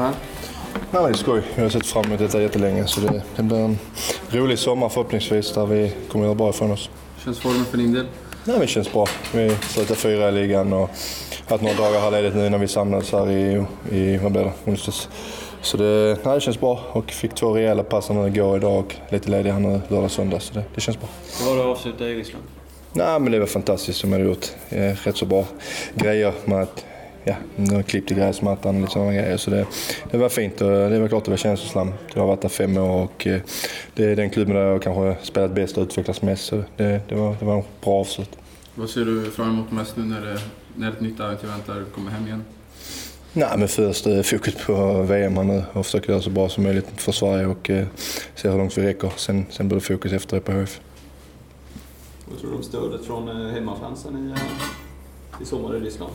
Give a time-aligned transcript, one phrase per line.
[0.00, 0.14] här?
[0.90, 1.42] Ja, det är skoj.
[1.54, 3.78] Jag har sett fram emot detta jättelänge så det, det blir en
[4.30, 6.90] rolig sommar förhoppningsvis där vi kommer att göra bra ifrån oss.
[7.24, 8.06] Känns formen för din del?
[8.44, 9.06] Ja, det känns bra.
[9.34, 10.90] Vi slutar fyra i ligan och
[11.48, 14.52] haft några dagar här ledigt nu när vi samlades här i, i vad blir det,
[14.64, 15.08] onsdags.
[15.62, 19.30] Så det, nej, det känns bra och fick två rejäla pass igår idag och lite
[19.30, 21.08] ledig här nu lördag söndag så det, det känns bra.
[21.38, 22.44] Hur var det att avsluta i Ryssland?
[22.92, 24.46] Nej, men det var fantastiskt som jag hade gjort.
[24.68, 25.44] Eh, rätt så bra
[25.94, 26.84] grejer med att
[27.28, 29.36] ja, de har klippt i gräsmattan och lite sådana grejer.
[29.36, 29.66] Så det,
[30.10, 31.94] det var fint och det var klart det var känslosamt.
[32.14, 33.40] Jag har varit där fem år och eh,
[33.94, 36.44] det är den klubben där jag kanske spelat bäst och utvecklats mest.
[36.44, 38.30] Så det, det, var, det var en bra avslut.
[38.74, 40.40] Vad ser du fram emot mest nu när, det,
[40.76, 42.44] när ett nytt äventyr väntar kommer hem igen?
[43.32, 46.64] Nej, men först eh, fokus på VM här nu och försöka göra så bra som
[46.64, 47.86] möjligt för Sverige och eh,
[48.34, 49.12] se hur långt vi räcker.
[49.16, 50.80] Sen, sen blir det fokus efter det på HF.
[52.30, 56.12] Vad tror du om stödet från hemmafansen i, i sommar i Ryssland?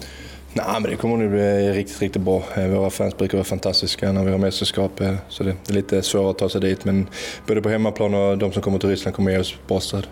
[0.56, 2.44] Nej, men det kommer nog bli riktigt, riktigt bra.
[2.56, 5.02] Eh, våra fans brukar vara fantastiska när vi har mästerskap.
[5.02, 6.86] Eh, så det det är lite svårare att ta sig dit.
[6.86, 7.08] Men
[7.48, 10.08] både på hemmaplan och de som kommer till Ryssland kommer ge oss bra stöd.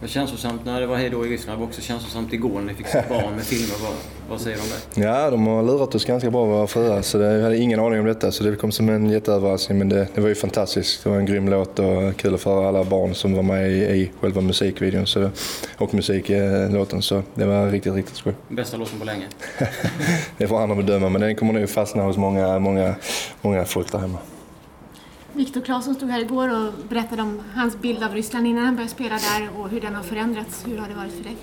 [0.00, 1.60] Var känslosamt när det var hejdå i Ryssland.
[1.60, 3.74] Var också känslosamt igår när ni fick se barn med filmer.
[3.82, 3.92] Vad,
[4.28, 5.00] vad säger du om det?
[5.00, 7.02] Ja, de har lurat oss ganska bra våra fruar.
[7.02, 8.32] Så det, jag hade ingen aning om detta.
[8.32, 9.78] Så det kom som en jätteöverraskning.
[9.78, 11.04] Men det, det var ju fantastiskt.
[11.04, 14.10] Det var en grym låt och kul för alla barn som var med i, i
[14.20, 15.30] själva musikvideon så,
[15.76, 17.02] och musiklåten.
[17.02, 18.34] Så det var riktigt, riktigt skoj.
[18.48, 19.26] Bästa låten på länge.
[20.38, 22.94] Det får andra bedöma, men den kommer nog fastna hos många, många,
[23.42, 24.18] många folk där hemma.
[25.36, 28.92] Viktor Claesson stod här igår och berättade om hans bild av Ryssland innan han började
[28.92, 30.66] spela där och hur den har förändrats.
[30.66, 31.36] Hur har det varit för dig?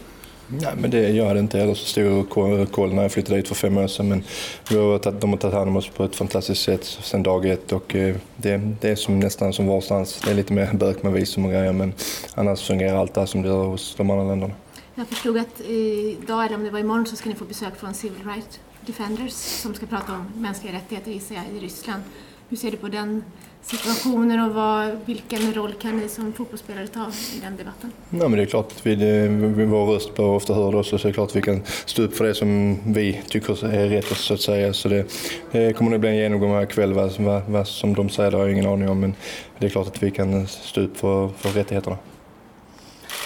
[0.48, 2.24] Nej, men det, jag hade inte heller så stor
[2.66, 4.10] koll- när jag flyttade dit för fem år sedan.
[4.10, 4.24] Men
[4.70, 7.46] vi har tagit, de har tagit hand om oss på ett fantastiskt sätt sedan dag
[7.46, 7.72] ett.
[7.72, 10.22] Och eh, det, det är som, nästan som varstans.
[10.26, 11.94] Det är lite mer bök med visum och grejer men
[12.36, 14.54] annars fungerar allt där som det gör hos de andra länderna.
[14.96, 17.94] Jag förstod att idag, eller om det var imorgon, så ska ni få besök från
[17.94, 22.04] Civil Rights Defenders som ska prata om mänskliga rättigheter jag, i Ryssland.
[22.50, 23.24] Hur ser du på den
[23.66, 27.92] situationen och vad, vilken roll kan ni som fotbollsspelare ta i den debatten?
[28.10, 31.08] Nej, men det är klart att vi, vi, vår röst blir ofta hörd också så
[31.08, 34.06] det är klart att vi kan stå upp för det som vi tycker är rätt
[34.06, 34.74] så att säga.
[34.74, 35.06] Så det,
[35.52, 36.94] det kommer nog bli en genomgång här ikväll.
[36.94, 39.16] Vad, vad, vad som de säger det har jag ingen aning om men
[39.60, 41.98] det är klart att vi kan stå upp för, för rättigheterna.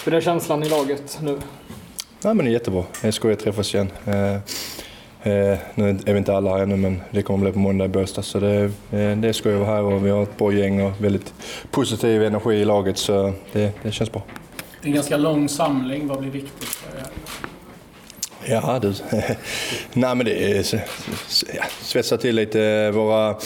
[0.04, 1.38] Hur är känslan i laget nu?
[2.22, 2.84] Ja, men det är jättebra.
[3.02, 3.90] Det är skoj att träffas igen.
[5.22, 7.88] Eh, nu är vi inte alla här ännu, men det kommer bli på måndag i
[7.88, 8.22] Båstad.
[8.22, 10.92] Så det, eh, det skoj att vara här och vi har ett bra gäng och
[11.00, 11.34] väldigt
[11.70, 12.98] positiv energi i laget.
[12.98, 14.22] Så det, det känns bra.
[14.80, 16.08] Det är en ganska lång samling.
[16.08, 17.06] Vad blir viktigt för er?
[18.50, 18.94] Ja du.
[19.92, 20.84] Nej men det är
[21.54, 23.36] ja, svetsa till lite våra,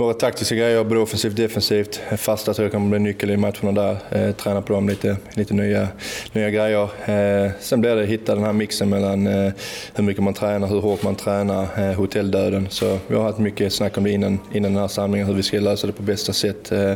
[0.00, 2.00] våra taktiska grejer, både offensivt och defensivt.
[2.16, 3.96] Fasta tror jag kommer bli nyckel i matcherna där.
[4.10, 5.88] Eh, träna på dem lite, lite nya,
[6.32, 6.82] nya grejer.
[6.82, 9.52] Eh, sen blir det att hitta den här mixen mellan eh,
[9.94, 12.66] hur mycket man tränar, hur hårt man tränar, eh, hotelldöden.
[12.70, 15.42] Så vi har haft mycket snack om det innan, innan den här samlingen, hur vi
[15.42, 16.72] ska lösa det på bästa sätt.
[16.72, 16.94] Eh,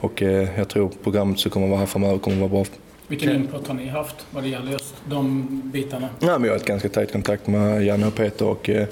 [0.00, 2.64] och eh, jag tror programmet som kommer vara här framöver kommer vara bra.
[3.08, 6.08] Vilken input har ni haft vad det gäller just de bitarna?
[6.20, 8.86] Ja, men jag har ett ganska tajt kontakt med Janne och Peter och eh,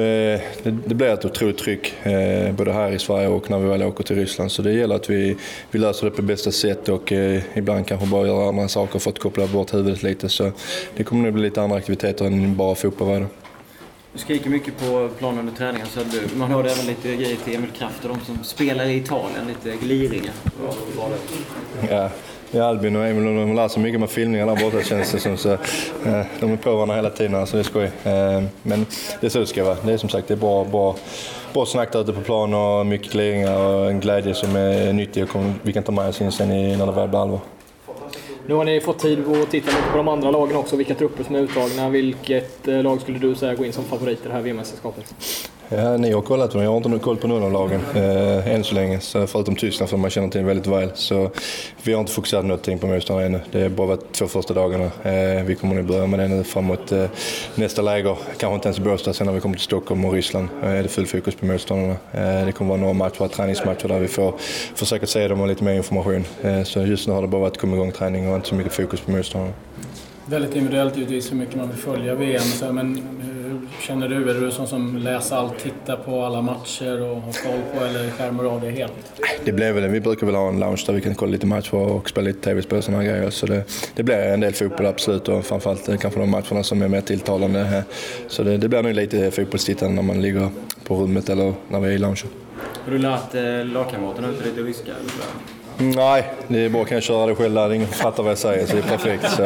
[0.00, 3.82] det, det blir ett otroligt tryck eh, både här i Sverige och när vi väl
[3.82, 4.52] åker till Ryssland.
[4.52, 5.36] Så det gäller att vi,
[5.70, 9.10] vi löser det på bästa sätt och eh, ibland kanske bara göra andra saker för
[9.10, 10.28] att koppla bort huvudet lite.
[10.28, 10.52] Så
[10.96, 13.08] det kommer nog bli lite andra aktiviteter än bara fotboll.
[13.08, 13.26] var det.
[14.12, 15.86] Du skriker mycket på planen under träningen.
[15.86, 18.96] Så du, man hörde även lite grejer till Emil Kraft och de som spelar i
[18.96, 19.46] Italien.
[19.48, 19.76] Lite
[21.80, 21.90] det?
[21.90, 22.10] Ja,
[22.54, 25.36] ja, Albin och Emil de lär sig mycket med filmningar där borta känns det som.
[25.36, 27.84] Så, eh, de är på varandra hela tiden så det är skoj.
[27.84, 28.86] Eh, men
[29.20, 29.76] det är så det ska vara.
[29.84, 30.96] Det är som sagt det är bra, bra,
[31.52, 35.22] bra snack där ute på plan och mycket gliringar och en glädje som är nyttig
[35.22, 37.40] och kommer, vi kan ta med oss in sen i, när det väl blir allvar.
[38.46, 41.24] Nu har ni fått tid att titta lite på de andra lagen också, vilka trupper
[41.24, 41.88] som är uttagna.
[41.88, 45.14] Vilket eh, lag skulle du säga går in som favorit i det här VM-mästerskapet?
[45.68, 48.64] Ja, ni har kollat men jag har inte koll på någon av lagen eh, än
[48.64, 49.00] så länge.
[49.00, 50.90] Så förutom Tyskland som man känner till väldigt väl.
[50.94, 51.30] Så
[51.82, 53.40] vi har inte fokuserat någonting på motståndarna ännu.
[53.52, 54.84] Det har bara varit två första dagarna.
[54.84, 57.04] Eh, vi kommer nog börja med det nu framåt eh,
[57.54, 58.16] nästa läger.
[58.38, 59.12] Kanske inte ens i Båstad.
[59.12, 61.96] Sen när vi kommer till Stockholm och Ryssland eh, är det full fokus på motståndarna.
[62.12, 64.34] Eh, det kommer vara några matcher, träningsmatcher där vi får
[64.74, 66.24] försöka se dem och lite mer information.
[66.42, 68.72] Eh, så just nu har det bara varit komma igång träning och inte så mycket
[68.72, 69.52] fokus på motståndarna.
[70.26, 72.42] Väldigt individuellt givetvis hur mycket man vill följa VM.
[72.42, 73.43] Så, men eh,
[73.80, 74.30] känner du?
[74.30, 78.10] Är du sån som läser allt, tittar på alla matcher och har koll på eller
[78.10, 78.92] skärmar av det helt?
[79.44, 81.74] Det blev väl, vi brukar väl ha en lounge där vi kan kolla lite matcher
[81.74, 83.30] och spela lite tv-spel och sådana grejer.
[83.30, 86.82] Så det, det blir en del fotboll absolut och framförallt eh, kanske de matcherna som
[86.82, 87.60] är mer tilltalande.
[87.60, 87.80] eh.
[88.28, 90.48] Så det, det blir nog lite fotbollstittande när man ligger
[90.84, 92.16] på rummet eller när vi är i loungen.
[92.84, 94.90] Har du lärt eh, lagkamraterna ut lite ryska?
[94.90, 95.63] Eller?
[95.78, 97.72] Nej, det är bara att köra det själv där.
[97.72, 99.30] Ingen fattar vad jag säger så det är perfekt.
[99.30, 99.42] Så,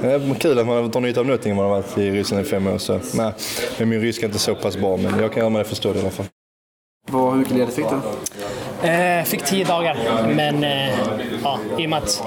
[0.00, 2.48] det är kul att man tar nytta av någonting man har varit i Ryssland i
[2.48, 2.78] fem år.
[2.78, 3.32] Så, nej,
[3.78, 6.00] men min ryska är inte så pass bra men jag kan göra mig förstådd i
[6.00, 6.26] alla fall.
[7.10, 7.96] Vad, hur mycket ledigt fick du?
[8.82, 9.96] Eh, fick tio dagar,
[10.28, 10.94] men eh,
[11.42, 12.22] ja, i och med att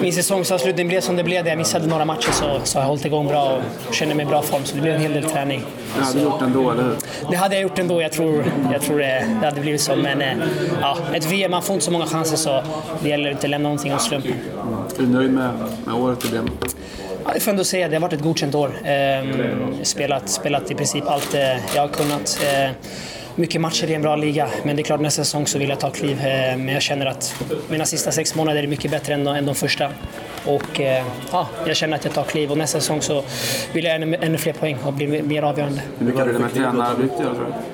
[0.00, 2.88] min säsongsavslutning blev som det blev, där jag missade några matcher, så, så har jag
[2.88, 4.64] hållit igång bra och känner mig i bra form.
[4.64, 5.62] Så det blev en hel del träning.
[5.96, 6.96] Det hade du gjort ändå, eller hur?
[7.30, 8.02] Det hade jag gjort ändå.
[8.02, 9.96] Jag tror, jag tror det, det hade blivit så.
[9.96, 10.36] Men eh,
[10.80, 12.62] ja, ett VM, man får inte så många chanser så
[13.02, 14.34] det gäller att inte lämna någonting åt slumpen.
[14.98, 15.50] Är du nöjd med,
[15.84, 16.50] med året i VM?
[17.24, 18.70] Ja, jag får ändå säga att det har varit ett godkänt år.
[18.84, 19.24] Eh,
[19.82, 22.38] spelat, spelat i princip allt eh, jag har kunnat.
[22.42, 22.70] Eh,
[23.36, 25.80] mycket matcher i en bra liga, men det är klart nästa säsong så vill jag
[25.80, 26.20] ta kliv.
[26.20, 27.34] Eh, men jag känner att
[27.68, 29.90] mina sista sex månader är mycket bättre än de, än de första.
[30.44, 33.24] Och eh, ja, jag känner att jag tar kliv och nästa säsong så
[33.72, 35.82] vill jag ännu, ännu fler poäng och bli mer avgörande.
[35.98, 37.73] Hur mycket har du med tränarbyte att göra, tror du?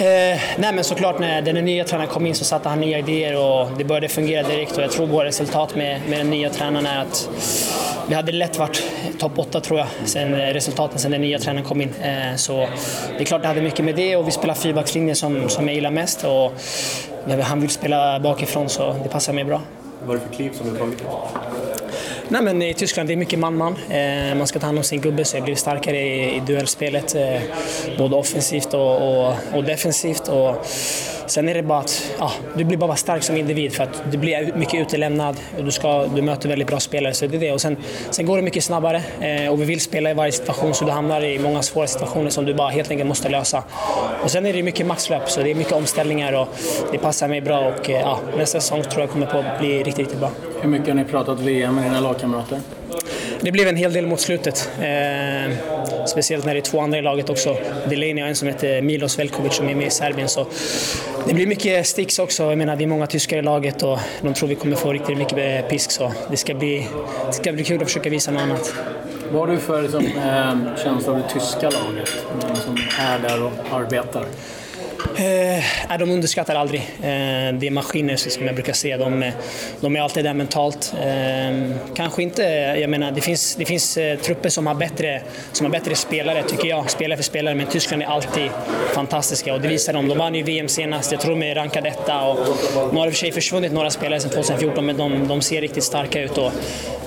[0.00, 3.36] Eh, nej men såklart när den nya tränaren kom in så satte han nya idéer
[3.36, 6.86] och det började fungera direkt och jag tror våra resultat med, med den nya tränaren
[6.86, 7.28] är att
[8.08, 8.82] vi hade lätt varit
[9.18, 11.94] topp 8 tror jag, sen eh, resultaten sen den nya tränaren kom in.
[12.02, 12.68] Eh, så
[13.16, 15.74] det är klart det hade mycket med det och vi spelar fyrbackslinjen som, som jag
[15.74, 16.52] gillar mest och
[17.42, 19.60] han vill spela bakifrån så det passar mig bra.
[20.06, 21.02] Vad är det för kliv som du tagit?
[22.32, 23.76] Nej, men I Tyskland det är mycket man-man.
[23.88, 27.14] Eh, man ska ta hand om sin gubbe så jag blir starkare i, i duellspelet.
[27.14, 27.42] Eh,
[27.98, 30.28] både offensivt och, och, och, defensivt.
[30.28, 30.66] Och
[31.30, 34.18] sen är det bara att ja, du blir bara stark som individ för att du
[34.18, 37.14] blir mycket utelämnad och du, ska, du möter väldigt bra spelare.
[37.14, 37.52] Så det är det.
[37.52, 37.76] Och sen,
[38.10, 40.90] sen går det mycket snabbare eh, och vi vill spela i varje situation så du
[40.90, 43.62] hamnar i många svåra situationer som du bara helt enkelt måste lösa.
[44.22, 46.48] Och sen är det mycket maxlöp så det är mycket omställningar och
[46.92, 49.78] det passar mig bra och eh, ja, nästa säsong tror jag kommer på att bli
[49.78, 50.30] riktigt, riktigt bra.
[50.60, 52.60] Hur mycket har ni pratat VM med dina lagkamrater?
[53.40, 54.70] Det blev en hel del mot slutet.
[56.10, 57.56] Speciellt när det är två andra i laget också.
[57.88, 60.28] Delaney och en som heter Milos Velkovic som är med i Serbien.
[60.28, 60.46] Så
[61.26, 62.42] det blir mycket sticks också.
[62.42, 65.18] Jag menar, vi är många tyskar i laget och de tror vi kommer få riktigt
[65.18, 65.90] mycket eh, pisk.
[65.90, 66.88] Så det ska bli,
[67.26, 68.74] det ska bli kul att försöka visa något annat.
[69.32, 72.10] Vad har du för liksom, eh, känsla av det tyska laget?
[72.40, 74.24] De som är där och arbetar?
[75.16, 76.80] Eh, de underskattar aldrig.
[76.80, 78.98] Eh, det är maskiner som jag brukar säga.
[78.98, 79.32] De,
[79.80, 80.94] de är alltid där mentalt.
[81.02, 82.42] Eh, kanske inte,
[82.80, 86.42] jag menar det finns, det finns eh, trupper som har, bättre, som har bättre spelare
[86.42, 88.50] tycker jag, spelare för spelare, men Tyskland är alltid
[88.94, 90.08] fantastiska och det visar de.
[90.08, 92.38] De vann ju VM senast, jag tror de är rankade etta och
[92.92, 95.60] nu har i och för sig försvunnit några spelare sedan 2014 men de, de ser
[95.60, 96.52] riktigt starka ut och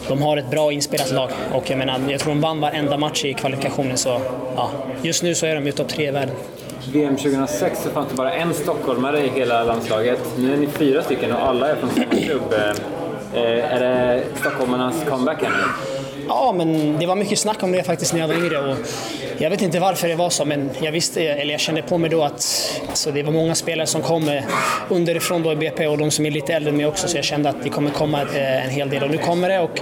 [0.07, 3.25] de har ett bra inspelat lag och jag menar, jag tror de vann varenda match
[3.25, 4.22] i kvalifikationen så
[4.56, 6.36] ja, just nu så är de ju topp tre i världen.
[6.91, 10.33] VM 2006 så fanns det bara en stockholmare i hela landslaget.
[10.38, 12.53] Nu är ni fyra stycken och alla är från samma klubb.
[13.33, 15.93] Eh, är det stockholmarnas comeback här nu?
[16.28, 18.60] Ja, men det var mycket snack om det faktiskt när jag var yngre.
[18.60, 18.78] Och
[19.38, 22.10] jag vet inte varför det var så, men jag visste, eller jag kände på mig
[22.10, 24.42] då att alltså, det var många spelare som kom
[24.90, 27.25] underifrån då i BP och de som är lite äldre än mig också, så jag
[27.25, 29.04] kände att det kommer komma en hel del.
[29.04, 29.80] Och nu kommer det och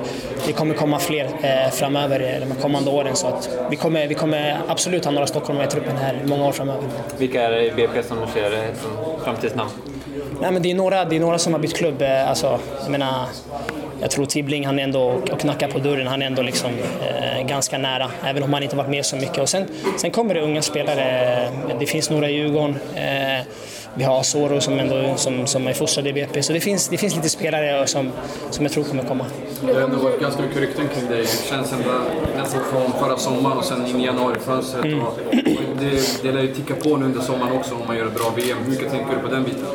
[0.47, 3.15] det kommer komma fler eh, framöver de kommande åren.
[3.15, 6.51] Så att vi, kommer, vi kommer absolut ha några stockholmare i truppen här många år
[6.51, 6.83] framöver.
[7.17, 8.49] Vilka är det i BP som du ser
[8.81, 9.69] som framtidsnamn?
[10.41, 12.01] Nej, men det, är några, det är några som har bytt klubb.
[12.27, 13.25] Alltså, jag menar,
[14.01, 15.01] jag tror Tibbling, han är ändå
[15.31, 18.75] och knackar på dörren, han är ändå liksom, eh, ganska nära, även om han inte
[18.75, 19.37] varit med så mycket.
[19.37, 19.67] Och sen,
[19.97, 21.49] sen kommer det unga spelare,
[21.79, 23.45] det finns några i Djurgården, eh,
[23.93, 26.97] vi har Asoro som, ändå, som, som är fostrad i BP, så det finns, det
[26.97, 28.11] finns lite spelare som,
[28.49, 29.25] som jag tror kommer komma.
[29.65, 31.21] Det har ändå varit ganska mycket rykten kring dig.
[31.21, 31.89] Det känns ändå
[32.37, 34.85] nästan från förra sommaren och sen in i januarifönstret.
[34.85, 34.99] Mm.
[35.79, 38.33] Det, det lär ju ticka på nu under sommaren också om man gör ett bra
[38.35, 38.57] VM.
[38.63, 39.65] Hur mycket tänker du på den biten?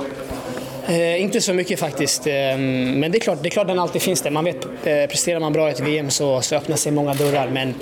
[0.89, 4.03] Eh, inte så mycket faktiskt, eh, men det är klart, det är klart den alltid
[4.03, 4.31] finns där.
[4.31, 7.49] Man vet, eh, presterar man bra i ett VM så, så öppnar sig många dörrar.
[7.49, 7.75] Men,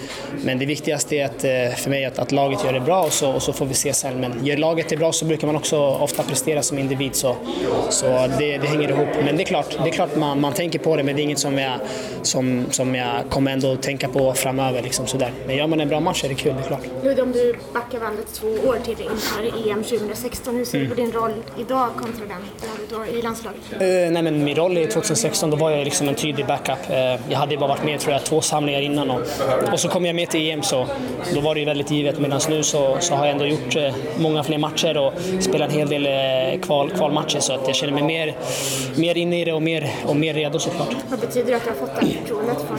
[0.43, 3.13] men det viktigaste är att, eh, för mig att, att laget gör det bra och
[3.13, 4.21] så, och så får vi se sen.
[4.21, 7.37] Men gör laget det bra så brukar man också ofta prestera som individ så,
[7.91, 8.07] så
[8.39, 9.09] det, det hänger ihop.
[9.25, 11.25] Men det är klart, det är klart man, man tänker på det men det är
[11.25, 11.79] inget som jag,
[12.23, 14.83] som, som jag kommer ändå tänka på framöver.
[14.83, 15.33] Liksom sådär.
[15.47, 17.05] Men gör man en bra match är det kul, det är klart.
[17.05, 20.95] Ludde, om du backar bandet två år till inför EM 2016, hur ser du på
[20.95, 23.61] din roll idag kontra den du hade då i landslaget?
[23.73, 23.79] Uh,
[24.13, 26.91] nej, men min roll i 2016 då var jag liksom en tydlig backup.
[26.91, 26.97] Uh,
[27.29, 29.21] jag hade bara varit med tror jag, två samlingar innan och,
[29.73, 30.87] och så kom jag med till EM så
[31.35, 32.19] då var det ju väldigt givet.
[32.19, 35.79] Medan nu så, så har jag ändå gjort uh, många fler matcher och spelat en
[35.79, 38.35] hel del kval, kvalmatcher så att jag känner mig mer,
[38.97, 40.97] mer inne i det och mer, och mer redo såklart.
[41.11, 42.79] Vad betyder det att du har fått det här förtroendet från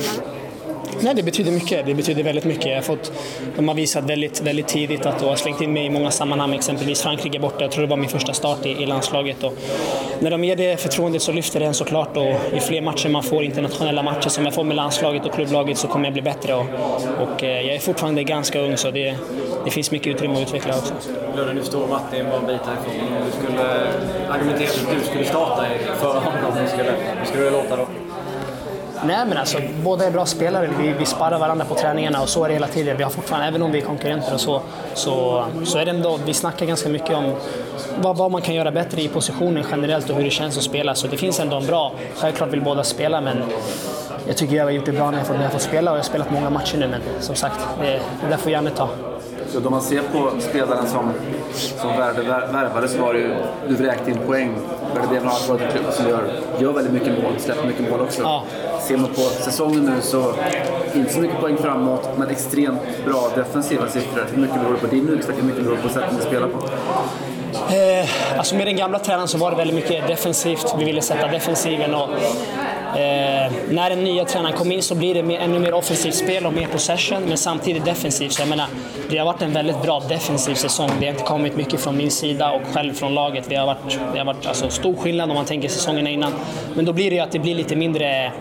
[1.01, 1.85] Nej, det betyder mycket.
[1.85, 2.65] Det betyder väldigt mycket.
[2.65, 3.11] Jag har fått,
[3.55, 6.53] de har visat väldigt, väldigt tidigt att de har slängt in mig i många sammanhang,
[6.53, 7.61] exempelvis Frankrike borta.
[7.61, 9.43] Jag tror det var min första start i, i landslaget.
[9.43, 9.53] Och
[10.19, 13.23] när de ger det förtroendet så lyfter det en såklart och ju fler matcher man
[13.23, 16.53] får, internationella matcher som jag får med landslaget och klubblaget så kommer jag bli bättre.
[16.53, 16.65] Och,
[17.19, 19.15] och eh, jag är fortfarande ganska ung så det,
[19.65, 20.93] det finns mycket utrymme att utveckla också.
[21.35, 23.17] Ludde, nu står Martin bara en bit härifrån.
[23.17, 23.69] Om du skulle
[24.29, 27.87] argumentera för att du skulle starta för honom, hur skulle, hur skulle det låta då?
[29.07, 30.69] Nej men alltså, båda är bra spelare.
[30.79, 32.97] Vi, vi sparrar varandra på träningarna och så är det hela tiden.
[32.97, 34.61] Vi har fortfarande, även om vi är konkurrenter och så,
[34.93, 37.33] så, så är det ändå, vi snackar ganska mycket om
[38.01, 40.95] vad, vad man kan göra bättre i positionen generellt och hur det känns att spela.
[40.95, 43.43] Så det finns ändå en bra, självklart vill båda spela men
[44.27, 45.97] jag tycker jag har gjort det bra när jag, fått, när jag fått spela och
[45.97, 48.89] jag har spelat många matcher nu men som sagt, det, det där får Janne ta.
[49.55, 51.13] Så då man ser på spelaren som,
[51.53, 53.35] som värde, vär, värvade så har du,
[53.67, 54.55] du vräkt in poäng.
[55.09, 56.23] Bremen har varit en klubb som gör,
[56.59, 58.21] gör väldigt mycket mål, släpper mycket mål också.
[58.21, 58.43] Ja.
[58.81, 60.33] Ser man på säsongen nu så
[60.95, 64.25] inte så mycket poäng framåt, men extremt bra defensiva siffror.
[64.33, 65.37] Hur mycket beror det på din utveckling?
[65.37, 66.57] Hur mycket beror det på sättet du spelar på?
[67.75, 70.75] Eh, alltså med den gamla tränaren så var det väldigt mycket defensivt.
[70.77, 72.09] Vi ville sätta defensiven och
[72.95, 76.45] eh, när den nya tränaren kom in så blir det mer, ännu mer offensivt spel
[76.45, 78.33] och mer possession, men samtidigt defensivt.
[78.33, 78.67] Så jag menar,
[79.09, 80.89] det har varit en väldigt bra defensiv säsong.
[80.99, 83.45] Det har inte kommit mycket från min sida och själv från laget.
[83.49, 86.33] Det har varit, det har varit alltså, stor skillnad om man tänker säsongerna innan.
[86.75, 88.31] Men då blir det ju att det blir lite mindre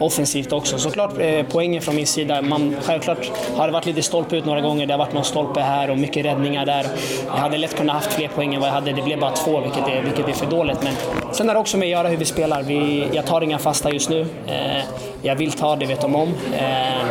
[0.00, 0.78] offensivt också.
[0.78, 2.42] Såklart eh, poängen från min sida.
[2.42, 4.86] Man, självklart har det varit lite stolpe ut några gånger.
[4.86, 6.86] Det har varit någon stolpe här och mycket räddningar där.
[7.26, 8.92] Jag hade lätt kunnat haft fler poäng än vad jag hade.
[8.92, 10.82] Det blev bara två, vilket är, vilket är för dåligt.
[10.82, 10.94] Men
[11.32, 12.62] sen har det också med att göra hur vi spelar.
[12.62, 14.20] Vi, jag tar inga fasta just nu.
[14.46, 14.84] Eh,
[15.22, 16.28] jag vill ta det, vet de om.
[16.58, 17.04] Eh,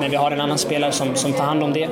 [0.00, 1.88] men vi har en annan spelare som, som tar hand om det.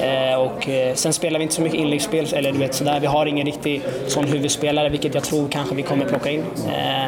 [0.00, 3.00] Eh, och eh, sen spelar vi inte så mycket inläggsspel, eller du vet sådär.
[3.00, 6.44] Vi har ingen riktig sån huvudspelare, vilket jag tror kanske vi kommer plocka in.
[6.66, 7.06] Eh,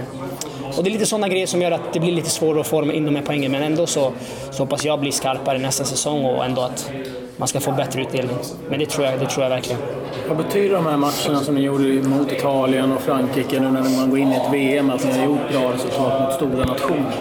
[0.76, 2.92] och det är lite sådana grejer som gör att det blir lite svårare att få
[2.92, 4.12] in de här poängen, men ändå så,
[4.50, 6.90] så hoppas jag bli skarpare nästa säsong och ändå att
[7.36, 8.36] man ska få bättre utdelning.
[8.70, 9.80] Men det tror jag, det tror jag verkligen.
[10.28, 14.10] Vad betyder de här matcherna som ni gjorde mot Italien och Frankrike nu när man
[14.10, 17.12] går in i ett VM, att ni har gjort bra resultat mot stora nationer?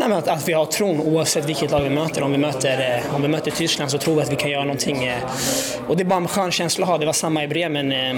[0.00, 2.22] Nej, men att, att vi har tron oavsett vilket lag vi möter.
[2.22, 4.64] Om vi möter, eh, om vi möter Tyskland så tror vi att vi kan göra
[4.64, 5.04] någonting.
[5.04, 5.18] Eh,
[5.88, 6.98] och det är bara en skön känsla att ha.
[6.98, 7.92] Det var samma i Bremen.
[7.92, 8.14] Eh,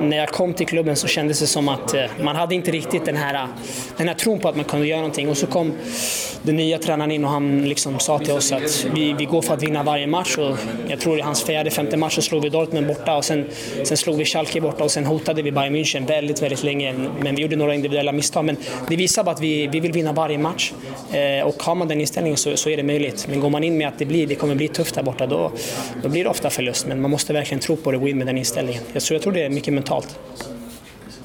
[0.00, 3.04] när jag kom till klubben så kändes det som att eh, man hade inte riktigt
[3.04, 3.48] den här,
[3.96, 5.28] den här tron på att man kunde göra någonting.
[5.28, 5.72] Och så kom
[6.42, 9.54] den nya tränaren in och han liksom sa till oss att vi, vi går för
[9.54, 10.38] att vinna varje match.
[10.38, 10.56] Och
[10.88, 13.46] jag tror i hans fjärde, femte match så slog vi Dortmund borta och sen,
[13.84, 16.94] sen slog vi Schalke borta och sen hotade vi Bayern München väldigt, väldigt länge.
[17.20, 18.44] Men vi gjorde några individuella misstag.
[18.44, 18.56] Men
[18.88, 20.72] det visar bara att vi, vi vill vinna varje match.
[21.18, 23.26] Eh, och har man den inställningen så, så är det möjligt.
[23.28, 25.52] Men går man in med att det, blir, det kommer bli tufft där borta, då,
[26.02, 26.86] då blir det ofta förlust.
[26.86, 28.82] Men man måste verkligen tro på det och gå in med den inställningen.
[28.92, 30.18] Jag tror, jag tror det är mycket mentalt.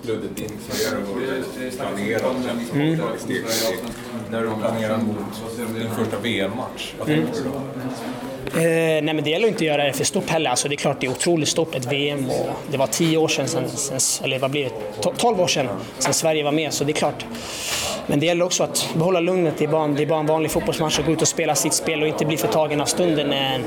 [0.07, 0.45] Ludde, din
[2.73, 2.99] mm.
[3.17, 3.77] steg för steg.
[4.31, 5.15] När du planerar mot
[5.79, 7.61] din första VM-match, vad tänker du då?
[8.47, 10.49] Eh, nej men det gäller inte att göra det för stort heller.
[10.49, 12.29] Alltså det är klart det är otroligt stort, ett VM.
[12.29, 15.67] Och det var tio år sedan, sen, sen, eller vad blir det, tolv år sedan,
[15.99, 16.73] sedan Sverige var med.
[16.73, 17.25] Så det är klart.
[18.07, 19.53] Men det gäller också att behålla lugnet.
[19.57, 21.73] Det är bara, det är bara en vanlig fotbollsmatch att gå ut och spela sitt
[21.73, 23.33] spel och inte bli förtagen av stunden.
[23.33, 23.61] Eh,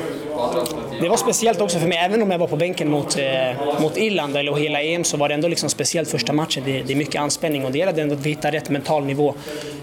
[1.00, 3.97] det var speciellt också för mig, även om jag var på bänken mot, eh, mot
[3.97, 6.62] Irland eller hela EM så var det ändå liksom speciellt första matchen.
[6.66, 9.35] Det, det är mycket anspänning och det gäller ändå att hitta rätt mental nivå.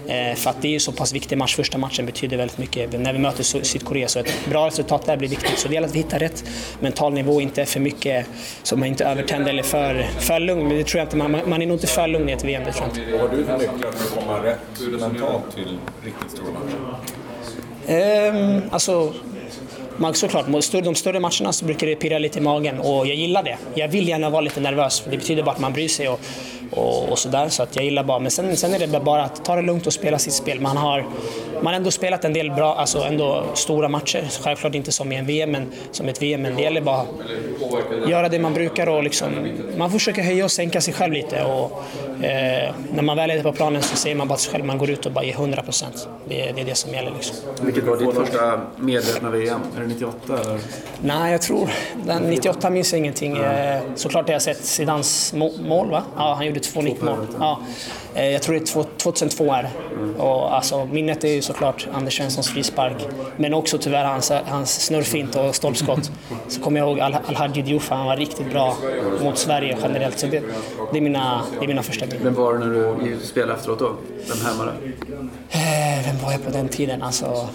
[0.08, 1.56] Eh, för att det är ju så pass viktig match.
[1.56, 3.00] Första matchen betyder väldigt mycket.
[3.00, 5.58] När vi möter Sydkorea så ett bra resultat där blir viktigt.
[5.58, 6.44] Så det gäller att vi hittar rätt
[6.80, 8.26] mental nivå, inte för mycket
[8.62, 10.68] så man inte övertänder eller för, för lugn.
[10.68, 12.62] Men det tror jag inte, man, man är nog inte för lugn i ett VM,
[12.64, 13.12] det tror jag inte.
[13.12, 17.14] Vad har du för nycklar för att komma rätt mentalt till riktigt stora matcher?
[17.86, 19.12] Um, alltså,
[19.96, 23.42] man, såklart, de större matcherna så brukar det pirra lite i magen och jag gillar
[23.42, 23.58] det.
[23.74, 26.20] Jag vill gärna vara lite nervös, för det betyder bara att man bryr sig och,
[26.70, 27.48] och, och sådär.
[27.48, 29.86] Så att jag gillar bara, men sen, sen är det bara att ta det lugnt
[29.86, 30.60] och spela sitt spel.
[30.60, 31.06] Man har,
[31.54, 34.28] man har ändå spelat en del bra, alltså ändå stora matcher.
[34.42, 38.10] Självklart inte som i en VM, men som ett VM, men det gäller bara att
[38.10, 39.28] göra det man brukar och liksom,
[39.76, 41.44] man försöker höja och sänka sig själv lite.
[41.44, 41.84] Och,
[42.24, 44.90] eh, när man väl är på planen så ser man bara sig själv, man går
[44.90, 46.08] ut och bara ger 100 procent.
[46.28, 47.10] Det, det, är det som gäller.
[47.10, 47.36] Liksom.
[47.60, 49.60] Vilket var ditt första medvetna VM?
[49.76, 50.58] Är det 98 eller?
[51.02, 51.70] Nej, jag tror...
[52.06, 53.36] Den 98 minns jag ingenting.
[53.36, 53.82] Mm.
[53.96, 56.02] Såklart har jag sett Zidans mål, va?
[56.16, 57.26] Ja, han gjorde två nickmål.
[57.38, 57.60] Ja.
[58.14, 60.16] Jag tror det är 2002 är mm.
[60.16, 62.96] och alltså, Minnet är ju såklart Anders Svenssons frispark,
[63.36, 66.10] men också tyvärr hans, hans snurrfint och stolpskott.
[66.48, 68.76] Så kommer jag ihåg Al-Hadji Diouf, han var riktigt bra
[69.22, 70.18] mot Sverige generellt.
[70.18, 70.42] Så det,
[70.92, 72.24] det, är, mina, det är mina första bilder.
[72.24, 73.96] Vem var det när du spelade efteråt då?
[74.28, 74.72] Vem härmade?
[76.04, 77.02] Vem var jag på den tiden?
[77.02, 77.48] Alltså,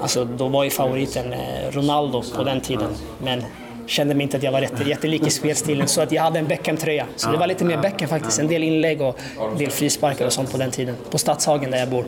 [0.00, 2.90] Alltså, då var ju favoriten eh, Ronaldo på den tiden.
[3.18, 3.42] Men
[3.86, 6.46] kände mig inte att jag var rätt, jättelik i spelstilen så att jag hade en
[6.46, 7.06] Beckham-tröja.
[7.16, 8.38] Så det var lite mer Beckham faktiskt.
[8.38, 9.18] En del inlägg och
[9.52, 10.96] en del frisparkar och sånt på den tiden.
[11.10, 12.04] På Stadshagen där jag bor.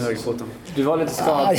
[0.00, 0.46] Högerfoten.
[0.74, 1.56] Du var lite skadad.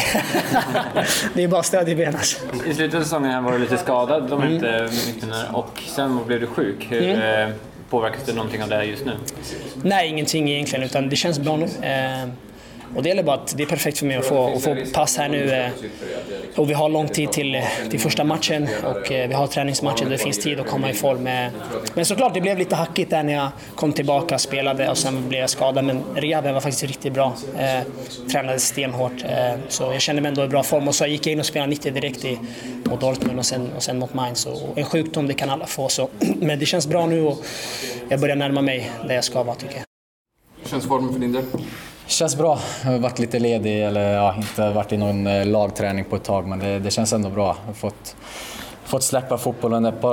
[1.34, 2.20] det är bara stöd i benen.
[2.66, 4.54] I slutet av säsongen var du lite skadad de mm.
[4.56, 4.90] inte
[5.54, 6.88] och sen blev du sjuk.
[6.90, 7.52] Hur, mm.
[7.90, 9.12] Påverkas du någonting av det just nu?
[9.84, 11.68] Nej, ingenting egentligen utan det känns bra nu.
[12.96, 15.18] Och det gäller bara att det är perfekt för mig att få, att få pass
[15.18, 15.52] här nu.
[15.52, 15.72] Eh,
[16.56, 20.04] och vi har lång tid till, eh, till första matchen och eh, vi har träningsmatcher
[20.04, 21.24] där det finns tid att komma i form.
[21.94, 25.30] Men såklart, det blev lite hackigt där när jag kom tillbaka, och spelade och sen
[25.30, 25.86] blev jag skadad.
[25.86, 27.34] Men rehaben var faktiskt riktigt bra.
[27.58, 27.82] Eh,
[28.32, 29.24] tränade stenhårt.
[29.24, 31.46] Eh, så jag kände mig ändå i bra form och så gick jag in och
[31.46, 32.40] spelade 90 direkt i,
[32.84, 34.46] mot Dortmund och sen, och sen mot Mainz.
[34.46, 35.90] Och en sjukdom, det kan alla få.
[35.90, 36.10] Så.
[36.40, 37.46] Men det känns bra nu och
[38.10, 39.84] jag börjar närma mig där jag ska vara tycker jag.
[40.64, 41.44] Hur känns formen för din del?
[42.08, 42.60] Känns bra.
[42.84, 46.24] Jag har varit lite ledig, eller ja, inte varit i någon eh, lagträning på ett
[46.24, 47.58] tag, men det, det känns ändå bra.
[47.62, 48.16] Jag har fått,
[48.84, 50.08] fått släppa fotbollen på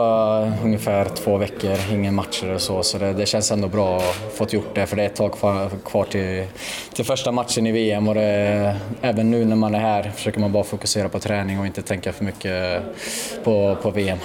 [0.65, 4.13] ungefär två veckor, inga matcher och så, så det, det känns ändå bra att ha
[4.13, 6.47] fått gjort det, för det är ett tag kvar, kvar till,
[6.95, 10.53] till första matchen i VM och det, även nu när man är här försöker man
[10.53, 12.83] bara fokusera på träning och inte tänka för mycket
[13.45, 14.19] på, på VM.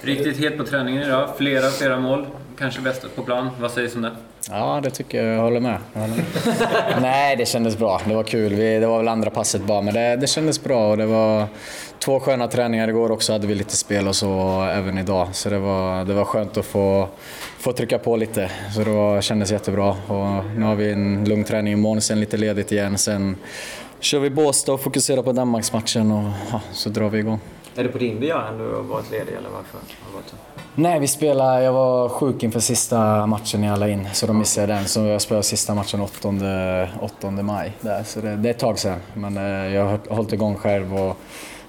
[0.00, 1.28] Riktigt het på träningen idag.
[1.36, 2.26] Flera, flera mål.
[2.58, 3.50] Kanske bäst på plan.
[3.60, 4.12] Vad sägs om det?
[4.50, 5.36] Ja, det tycker jag.
[5.36, 5.78] Jag håller med.
[5.92, 6.24] Jag håller med.
[7.02, 8.00] Nej, det kändes bra.
[8.06, 8.54] Det var kul.
[8.54, 10.90] Vi, det var väl andra passet bara, men det, det kändes bra.
[10.90, 11.46] Och det var
[11.98, 13.32] två sköna träningar igår också.
[13.32, 15.28] hade vi lite spel och så även idag.
[15.32, 17.08] Så det var, det var skönt att få,
[17.58, 18.50] få trycka på lite.
[18.74, 19.88] Så det var, kändes jättebra.
[19.88, 22.98] Och nu har vi en lugn träning imorgon, sen lite ledigt igen.
[22.98, 23.36] Sen
[24.00, 27.40] kör vi Båstad och fokuserar på Danmarksmatchen och ja, så drar vi igång.
[27.76, 30.36] Är det på din begäran du har varit ledig eller varför har varit så?
[30.74, 34.72] Nej, vi spelade, jag var sjuk inför sista matchen i alla in, så då missade
[34.72, 34.88] jag den.
[34.88, 36.28] Så jag spelade sista matchen 8,
[37.00, 37.72] 8 maj.
[37.80, 38.02] Där.
[38.02, 41.16] Så det, det är ett tag sedan, men eh, jag har hållit igång själv och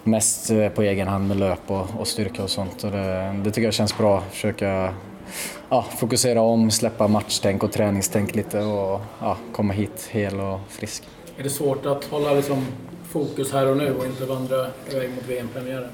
[0.03, 2.83] mest eh, på egen hand med löp och, och styrka och sånt.
[2.83, 4.23] Och det, det tycker jag känns bra.
[4.31, 4.93] Försöka
[5.69, 11.03] ja, fokusera om, släppa matchtänk och träningstänk lite och ja, komma hit hel och frisk.
[11.37, 12.65] Är det svårt att hålla liksom
[13.13, 15.89] fokus här och nu och inte vandra iväg mot VM-premiären?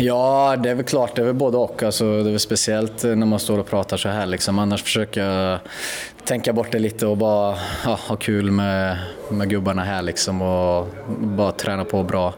[0.00, 1.16] Ja, det är väl klart.
[1.16, 1.82] Det är väl både och.
[1.82, 4.26] Alltså, det är väl speciellt när man står och pratar så här.
[4.26, 4.58] Liksom.
[4.58, 5.58] Annars försöker jag
[6.24, 8.98] tänka bort det lite och bara ja, ha kul med,
[9.30, 10.42] med gubbarna här liksom.
[10.42, 10.88] Och
[11.18, 12.34] bara träna på bra,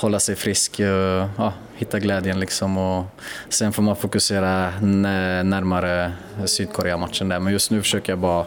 [0.00, 2.78] hålla sig frisk, eh, ja, hitta glädjen liksom.
[2.78, 3.04] Och
[3.48, 6.12] sen får man fokusera närmare
[6.46, 7.40] Sydkorea-matchen där.
[7.40, 8.44] Men just nu försöker jag bara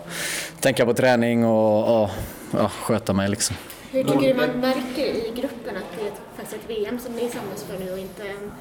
[0.60, 2.10] tänka på träning och, och
[2.52, 3.56] ja, sköta mig liksom.
[3.92, 7.30] Hur tycker du man märker i gruppen att det är faktiskt ett VM som ni
[7.30, 8.52] samlas för nu och inte en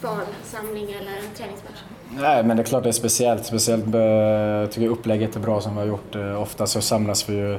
[0.00, 1.82] kvalsamling eller en träningsmatch?
[2.18, 3.46] Nej, men det är klart det är speciellt.
[3.46, 6.14] Speciellt eh, jag tycker jag upplägget är bra som vi har gjort.
[6.14, 7.58] Eh, ofta så samlas vi ju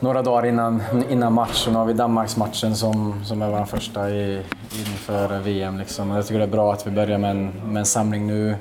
[0.00, 4.10] några dagar innan, innan match och nu har vi Danmarksmatchen som, som är vår första
[4.10, 4.42] i,
[4.78, 5.78] inför VM.
[5.78, 6.10] Liksom.
[6.10, 8.56] Jag tycker det är bra att vi börjar med en, med en samling nu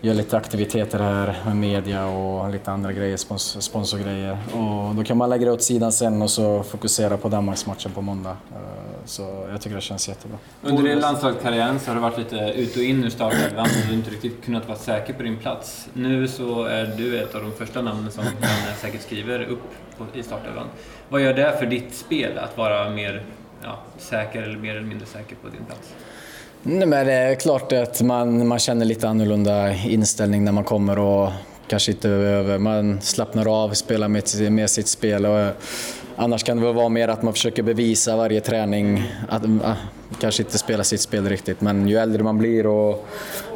[0.00, 4.38] gör lite aktiviteter här med media och lite andra grejer, spons sponsorgrejer.
[4.52, 8.00] Och då kan man lägga det åt sidan sen och så fokusera på Danmarksmatchen på
[8.00, 8.36] måndag.
[8.52, 10.38] Eh, så jag tycker det känns jättebra.
[10.62, 13.94] Under din landslagskarriär så har du varit lite ut och in ur startelvan och du
[13.94, 15.88] inte riktigt kunnat vara säker på din plats.
[15.92, 19.62] Nu så är du ett av de första namnen som man säkert skriver upp
[20.14, 20.66] i startelvan.
[21.08, 23.24] Vad gör det för ditt spel att vara mer
[23.64, 25.94] ja, säker eller mer eller mindre säker på din plats?
[26.70, 30.98] Nej, men det är klart att man, man känner lite annorlunda inställning när man kommer
[30.98, 31.30] och
[31.68, 32.58] kanske inte över.
[32.58, 35.26] Man slappnar av, spelar med, med sitt spel.
[35.26, 35.50] Och,
[36.16, 39.72] annars kan det väl vara mer att man försöker bevisa varje träning att äh,
[40.20, 41.60] kanske inte spela sitt spel riktigt.
[41.60, 43.08] Men ju äldre man blir och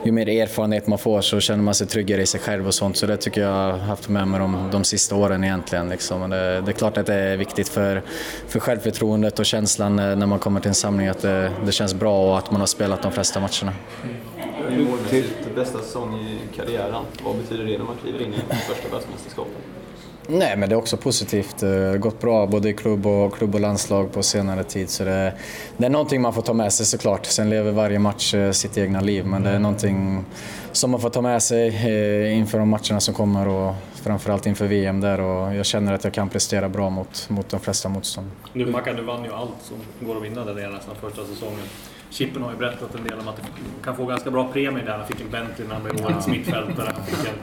[0.05, 2.97] ju mer erfarenhet man får så känner man sig tryggare i sig själv och sånt.
[2.97, 5.89] Så det tycker jag har haft med mig de, de sista åren egentligen.
[5.89, 6.31] Liksom.
[6.31, 8.03] Det, det, är klart att det är viktigt för,
[8.49, 12.31] för självförtroendet och känslan när man kommer till en samling att det, det känns bra
[12.31, 13.73] och att man har spelat de flesta matcherna.
[14.69, 14.99] Mm.
[15.11, 17.05] Till bästa säsong i karriären.
[17.25, 19.63] Vad betyder det när man kliver in i första världsmästerskapet?
[20.27, 21.59] Nej, men det är också positivt.
[21.59, 24.91] Det har gått bra både i klubb och, klubb och landslag på senare tid.
[24.91, 25.33] Så det,
[25.77, 27.27] det är någonting man får ta med sig såklart.
[27.27, 30.25] Sen lever varje match eh, sitt egna liv, men det är någonting
[30.73, 34.67] som man får ta med sig eh, inför de matcherna som kommer och framförallt inför
[34.67, 35.21] VM där.
[35.21, 38.31] Och jag känner att jag kan prestera bra mot, mot de flesta motstånd.
[38.53, 41.67] Du Mackan, du vann ju allt som går att vinna där nere nästan första säsongen.
[42.13, 43.43] Chippen har ju berättat en del om att du
[43.85, 44.99] kan få ganska bra premie där.
[44.99, 46.93] Han fick en Bentley när han blev årets mittfältare.
[46.97, 47.35] Han fick en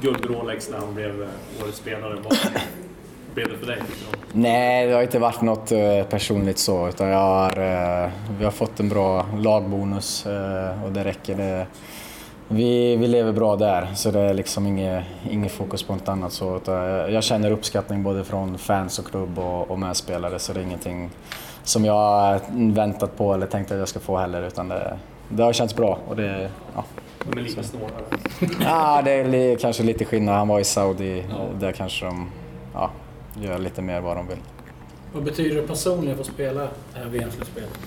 [0.00, 1.28] guld-Rolex när han blev
[1.62, 2.16] årets spelare.
[2.22, 2.36] Vad
[3.34, 3.82] blev det för dig?
[4.32, 6.88] Nej, det har inte varit något eh, personligt så.
[6.88, 7.58] Utan jag har,
[8.04, 11.34] eh, vi har fått en bra lagbonus eh, och det räcker.
[11.36, 11.66] Det,
[12.52, 16.32] vi, vi lever bra där, så det är liksom inget, inget fokus på något annat.
[16.32, 16.60] Så,
[17.10, 21.10] jag känner uppskattning både från fans och klubb och, och medspelare, så det är ingenting
[21.64, 24.42] som jag väntat på eller tänkt att jag ska få heller.
[24.42, 25.98] Utan det, det har känts bra.
[26.08, 26.84] Och det, ja.
[27.24, 27.94] De är lika snåla?
[28.64, 30.34] Ja, det är kanske lite skillnad.
[30.34, 31.46] Han var i Saudi, ja.
[31.60, 32.30] där kanske de
[32.74, 32.90] ja,
[33.42, 34.38] gör lite mer vad de vill.
[35.12, 37.78] Vad betyder det personligen för att spela det här VM-slutspelet?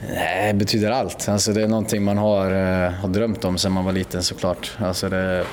[0.00, 1.28] Det betyder allt.
[1.28, 4.72] Alltså det är någonting man har, eh, har drömt om sedan man var liten såklart.
[4.78, 5.44] Alltså det,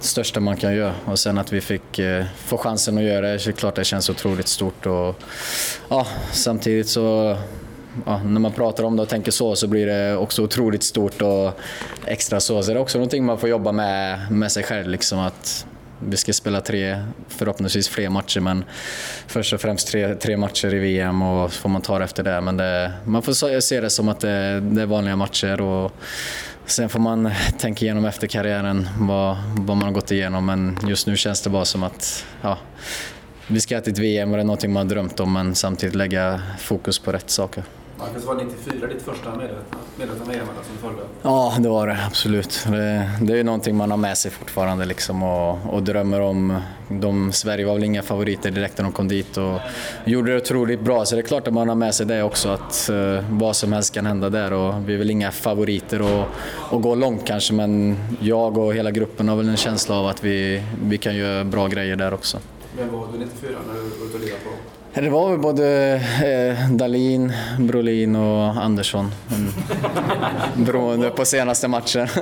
[0.00, 0.94] största man kan göra.
[1.04, 3.74] Och sen att vi fick eh, få chansen att göra det, så är det klart
[3.74, 4.86] det känns otroligt stort.
[4.86, 5.16] Och,
[5.88, 7.36] ja, samtidigt så
[8.06, 11.22] Ja, när man pratar om det och tänker så så blir det också otroligt stort
[11.22, 11.60] och
[12.06, 12.62] extra så.
[12.62, 14.88] Så det är också någonting man får jobba med, med sig själv.
[14.88, 15.66] Liksom att
[16.00, 18.64] vi ska spela tre, förhoppningsvis fler matcher, men
[19.26, 22.22] först och främst tre, tre matcher i VM och så får man ta det efter
[22.22, 22.40] det.
[22.40, 25.92] Men det, man får se det som att det, det är vanliga matcher och
[26.66, 30.46] sen får man tänka igenom efter karriären vad, vad man har gått igenom.
[30.46, 32.58] Men just nu känns det bara som att ja,
[33.46, 35.94] vi ska till ett VM och det är någonting man har drömt om, men samtidigt
[35.94, 37.64] lägga fokus på rätt saker.
[37.98, 39.30] Marcus, var 94 ditt första
[39.98, 41.02] medvetna VM som följde?
[41.22, 42.66] Ja, det var det absolut.
[42.70, 46.60] Det, det är ju någonting man har med sig fortfarande liksom och, och drömmer om.
[46.88, 49.60] De, Sverige var väl inga favoriter direkt när de kom dit och
[50.04, 51.04] gjorde det otroligt bra.
[51.04, 53.72] Så det är klart att man har med sig det också, att uh, vad som
[53.72, 54.52] helst kan hända där.
[54.52, 56.24] Och vi är väl inga favoriter och,
[56.70, 60.24] och gå långt kanske, men jag och hela gruppen har väl en känsla av att
[60.24, 62.38] vi, vi kan göra bra grejer där också.
[62.76, 64.75] Vem var du 94 när du var ute och på?
[65.00, 69.10] Det var väl både eh, Dalin, Brolin och Andersson.
[70.54, 72.08] Beroende på senaste matchen.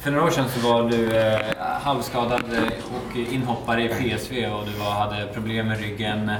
[0.00, 2.42] För några år sedan så var du eh, halvskadad
[2.84, 6.30] och inhoppare i PSV och du var, hade problem med ryggen.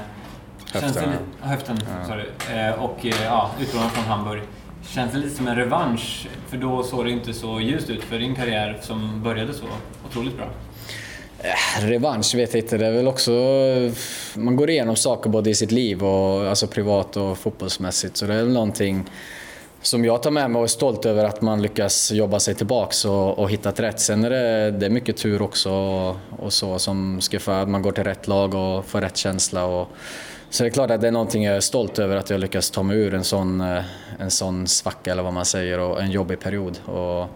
[0.71, 1.09] Känns Höften.
[1.41, 2.07] det höften, Ja.
[2.07, 2.25] sorry.
[2.59, 4.41] Eh, och eh, ja, utlånad från Hamburg.
[4.87, 6.27] Känns det lite som en revansch?
[6.47, 9.65] För då såg det inte så ljust ut för din karriär som började så
[10.09, 10.45] otroligt bra.
[11.43, 12.77] Eh, Revansch vet jag inte.
[12.77, 13.31] Det är väl också...
[13.31, 13.91] Eh,
[14.35, 18.17] man går igenom saker både i sitt liv, och, alltså privat och fotbollsmässigt.
[18.17, 19.03] Så det är väl någonting
[19.81, 23.05] som jag tar med mig och är stolt över att man lyckas jobba sig tillbaks
[23.05, 23.99] och, och hittat rätt.
[23.99, 27.69] Sen är det, det är mycket tur också och, och så som ska för att
[27.69, 29.65] man går till rätt lag och får rätt känsla.
[29.65, 29.87] Och,
[30.49, 32.71] så det är klart att det är någonting jag är stolt över att jag lyckas
[32.71, 33.83] ta mig ur en sån, eh,
[34.19, 36.79] en sån svacka eller vad man säger och en jobbig period.
[36.85, 37.29] Och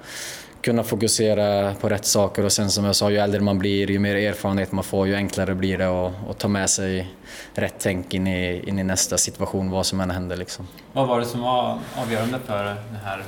[0.68, 4.00] kunna fokusera på rätt saker och sen som jag sa, ju äldre man blir, ju
[4.00, 5.90] mer erfarenhet man får, ju enklare blir det
[6.30, 7.08] att ta med sig
[7.54, 10.38] rätt tänk in i, in i nästa situation, vad som än händer.
[10.38, 10.68] Liksom.
[10.94, 13.24] Vad var det som var avgörande för den här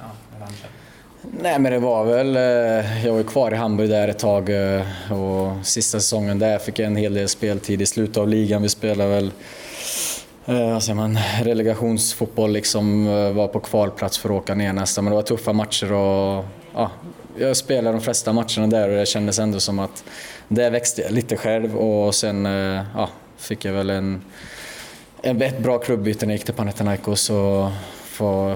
[0.00, 0.46] ja?
[1.22, 5.12] Nej men det var väl, eh, jag var kvar i Hamburg där ett tag eh,
[5.12, 8.62] och sista säsongen där fick jag en hel del speltid i slutet av ligan.
[8.62, 9.32] Vi spelade väl
[10.46, 15.04] eh, vad säger man, relegationsfotboll, liksom, var på kvalplats för att åka ner nästan.
[15.04, 16.90] Men det var tuffa matcher och ja,
[17.36, 20.04] jag spelade de flesta matcherna där och det kändes ändå som att
[20.48, 24.22] där växte jag lite själv och sen eh, ja, fick jag väl en,
[25.22, 27.70] en, ett bra klubbyte när jag gick till Panathinaikos och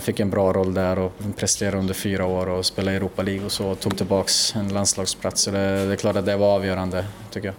[0.01, 3.45] fick en bra roll där och presterade under fyra år och spelade i Europa League
[3.45, 5.43] och så och tog tillbaks en landslagsplats.
[5.43, 7.55] Så det, det är klart att det var avgörande, tycker jag.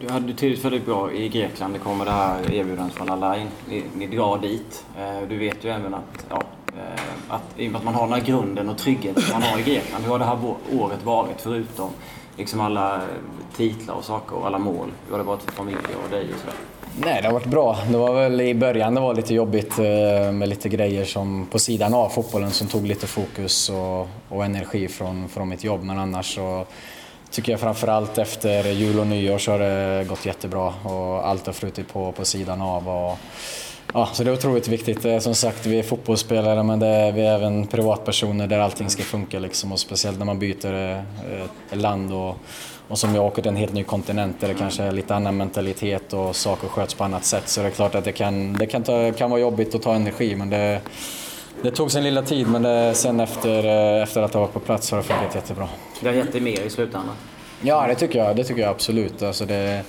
[0.00, 1.74] Du hade det trivts väldigt bra i Grekland.
[1.74, 3.48] Det kommer det här erbjudandet från Alain.
[3.68, 4.84] Ni, ni drar dit.
[4.98, 8.06] Eh, du vet ju även att, ja, eh, att i och med att man har
[8.06, 10.04] den här grunden och tryggheten man har i Grekland.
[10.04, 10.38] Hur har det här
[10.72, 11.90] året varit förutom
[12.36, 13.00] liksom alla eh,
[13.56, 14.88] titlar och saker och alla mål?
[15.06, 16.54] Hur har det varit för familj och dig och sådär?
[16.96, 17.78] Nej, det har varit bra.
[17.90, 21.58] Det var väl i början det var lite jobbigt eh, med lite grejer som på
[21.58, 25.82] sidan av fotbollen som tog lite fokus och, och energi från, från mitt jobb.
[25.82, 26.66] Men annars så
[27.30, 31.52] tycker jag framförallt efter jul och nyår så har det gått jättebra och allt har
[31.52, 32.88] flutit på på sidan av.
[32.88, 33.18] Och,
[33.92, 35.22] ja, så det är otroligt viktigt.
[35.22, 39.02] Som sagt, vi är fotbollsspelare men det är, vi är även privatpersoner där allting ska
[39.02, 39.38] funka.
[39.38, 41.02] Liksom, och speciellt när man byter
[41.70, 42.36] eh, land och,
[42.88, 45.36] och som jag åker till en helt ny kontinent där det kanske är lite annan
[45.36, 47.48] mentalitet och saker sköts på annat sätt.
[47.48, 49.94] Så det är klart att det kan, det kan, ta, kan vara jobbigt att ta
[49.94, 50.80] energi men det,
[51.62, 53.64] det tog sin lilla tid men det, sen efter,
[53.96, 55.68] eh, efter att ha varit på plats har det funkat jättebra.
[56.00, 57.14] Det har gett dig mer i slutändan?
[57.62, 59.22] Ja, det tycker jag, det tycker jag absolut.
[59.22, 59.82] Alltså det,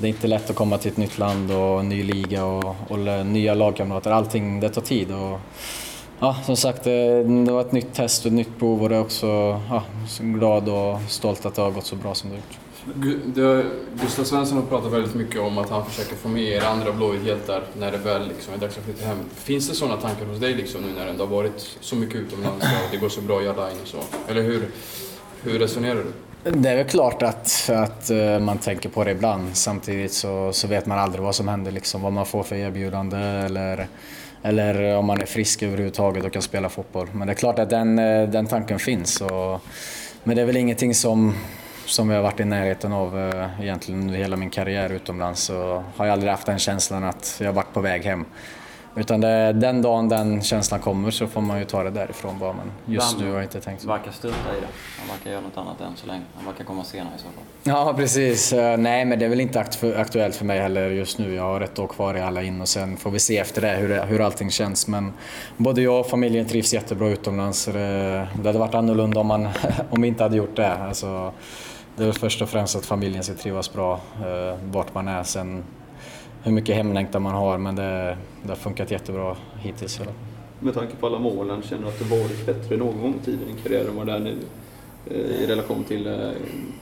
[0.00, 2.76] det är inte lätt att komma till ett nytt land och en ny liga och,
[2.88, 4.10] och nya lagkamrater.
[4.10, 5.12] Allting, det tar tid.
[5.12, 5.40] Och,
[6.18, 8.96] ja, som sagt, det, det var ett nytt test och ett nytt prov och det
[8.96, 9.26] är också
[9.70, 12.58] ja, så glad och stolt att det har gått så bra som det har gjort.
[14.00, 17.62] Gustav Svensson har pratat väldigt mycket om att han försöker få med er andra Blåvitt-hjältar
[17.78, 19.18] när det väl liksom är dags att flytta hem.
[19.34, 22.16] Finns det sådana tankar hos dig liksom, nu när det ändå har varit så mycket
[22.16, 23.98] utomlands och det går så bra i Alain och så?
[24.28, 24.68] Eller hur,
[25.42, 26.29] hur resonerar du?
[26.42, 29.56] Det är väl klart att, att eh, man tänker på det ibland.
[29.56, 33.16] Samtidigt så, så vet man aldrig vad som händer, liksom, vad man får för erbjudande
[33.16, 33.86] eller,
[34.42, 37.08] eller om man är frisk överhuvudtaget och kan spela fotboll.
[37.12, 39.20] Men det är klart att den, eh, den tanken finns.
[39.20, 39.60] Och,
[40.24, 41.34] men det är väl ingenting som,
[41.86, 45.40] som jag har varit i närheten av eh, egentligen under hela min karriär utomlands.
[45.40, 48.24] Så har jag aldrig haft den känslan att jag har varit på väg hem.
[49.00, 52.52] Utan det, den dagen den känslan kommer så får man ju ta det därifrån bara.
[52.52, 53.88] Men just nu har jag inte tänkt så.
[53.88, 54.66] verkar strunta i det.
[54.98, 56.22] Han verkar göra något annat än så länge.
[56.36, 57.44] Han verkar komma senare i så fall.
[57.62, 58.52] Ja, precis.
[58.52, 61.34] Eh, Nej, men det är väl inte akt- aktuellt för mig heller just nu.
[61.34, 63.68] Jag har ett år kvar i alla in och sen får vi se efter det
[63.76, 64.88] hur, det- hur allting känns.
[64.88, 65.12] Men
[65.56, 67.64] både jag och familjen trivs jättebra utomlands.
[67.64, 69.48] Det, det hade varit annorlunda om, man,
[69.90, 70.72] om vi inte hade gjort det.
[70.74, 71.32] Alltså,
[71.96, 75.22] det är väl först och främst att familjen ska trivas bra eh, vart man är.
[75.22, 75.64] Sen
[76.42, 80.00] hur mycket hemlängtan man har, men det, det har funkat jättebra hittills.
[80.60, 83.48] Med tanke på alla målen, känner du att du varit bättre någon gång i tiden
[83.48, 84.36] i karriären än vad det är nu?
[85.10, 86.14] eh, I relation till eh,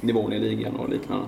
[0.01, 1.27] nivån i ligan och liknande.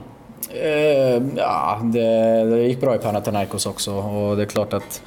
[0.49, 5.03] Eh, ja, det, det gick bra i Panathinaikos också och det är klart att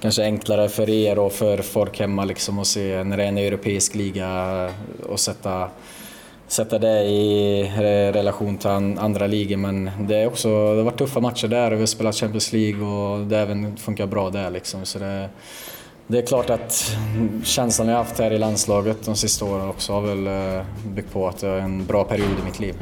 [0.00, 3.38] kanske enklare för er och för folk hemma liksom att se när det är en
[3.38, 4.70] europeisk liga
[5.08, 5.68] och sätta,
[6.52, 7.62] sätta det i
[8.12, 9.56] relation till andra ligor.
[9.56, 12.52] Men det, är också, det har varit tuffa matcher där och vi har spelat Champions
[12.52, 14.50] League och det har även funkat bra där.
[14.50, 14.84] Liksom.
[14.84, 15.28] Så det,
[16.06, 16.96] det är klart att
[17.44, 21.28] känslan jag haft här i landslaget de sista åren också har väl eh, byggt på
[21.28, 22.74] att det är en bra period i mitt liv.